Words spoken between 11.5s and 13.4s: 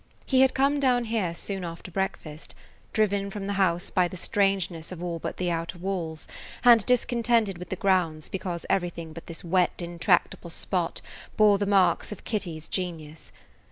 the marks of Kitty's genius.